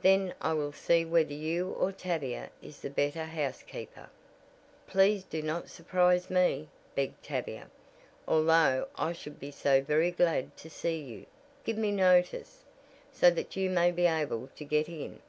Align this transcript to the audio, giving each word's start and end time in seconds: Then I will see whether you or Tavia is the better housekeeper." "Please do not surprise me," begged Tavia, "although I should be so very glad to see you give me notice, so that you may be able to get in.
Then 0.00 0.32
I 0.40 0.54
will 0.54 0.72
see 0.72 1.04
whether 1.04 1.34
you 1.34 1.72
or 1.72 1.92
Tavia 1.92 2.48
is 2.62 2.80
the 2.80 2.88
better 2.88 3.24
housekeeper." 3.24 4.08
"Please 4.86 5.24
do 5.24 5.42
not 5.42 5.68
surprise 5.68 6.30
me," 6.30 6.70
begged 6.94 7.22
Tavia, 7.22 7.68
"although 8.26 8.88
I 8.96 9.12
should 9.12 9.38
be 9.38 9.50
so 9.50 9.82
very 9.82 10.10
glad 10.10 10.56
to 10.56 10.70
see 10.70 10.98
you 10.98 11.26
give 11.64 11.76
me 11.76 11.92
notice, 11.92 12.64
so 13.12 13.30
that 13.32 13.56
you 13.56 13.68
may 13.68 13.90
be 13.90 14.06
able 14.06 14.48
to 14.56 14.64
get 14.64 14.88
in. 14.88 15.20